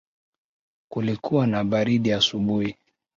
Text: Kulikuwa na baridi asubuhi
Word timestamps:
Kulikuwa 0.89 1.47
na 1.47 1.63
baridi 1.63 2.13
asubuhi 2.13 2.75